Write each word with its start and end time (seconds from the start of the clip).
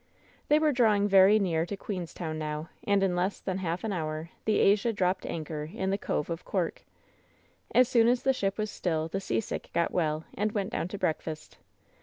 They 0.47 0.57
were 0.57 0.71
drawing 0.71 1.07
very 1.07 1.37
near 1.37 1.63
to 1.67 1.77
Queenstown 1.77 2.39
now, 2.39 2.69
and 2.87 3.03
in 3.03 3.15
less 3.15 3.39
than 3.39 3.59
half 3.59 3.83
an 3.83 3.93
hour 3.93 4.31
the 4.45 4.57
Asia 4.57 4.91
dropped 4.91 5.27
anchor 5.27 5.69
in 5.71 5.91
the 5.91 5.97
Cove 5.99 6.31
of 6.31 6.43
Cork. 6.43 6.81
As 7.75 7.87
soon 7.87 8.07
as 8.07 8.23
the 8.23 8.33
ship 8.33 8.57
was 8.57 8.71
still 8.71 9.09
the 9.09 9.21
seasick 9.21 9.69
got 9.73 9.91
well 9.91 10.25
and 10.33 10.53
went 10.53 10.71
down 10.71 10.87
to 10.87 10.97
breakfast. 10.97 11.59